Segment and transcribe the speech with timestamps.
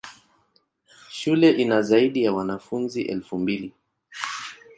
[1.09, 3.73] Shule ina zaidi ya wanafunzi elfu mbili.